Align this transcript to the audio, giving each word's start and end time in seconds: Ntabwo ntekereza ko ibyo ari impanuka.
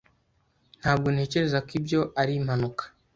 Ntabwo 0.81 1.07
ntekereza 1.13 1.57
ko 1.65 1.71
ibyo 1.79 1.99
ari 2.21 2.33
impanuka. 2.39 2.83